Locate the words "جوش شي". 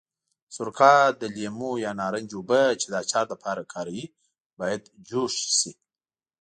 5.07-5.71